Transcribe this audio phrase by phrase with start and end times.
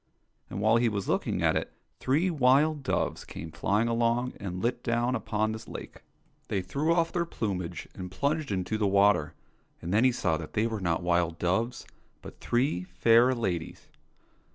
[0.49, 4.81] And while he was looking at it, three wild doves came flying along and lit
[4.81, 6.01] down upon this lake.
[6.47, 9.35] They threw off their plumage and plunged into the water,
[9.79, 11.85] and then he saw that they were not wild doves,
[12.23, 13.89] but three fair ladies.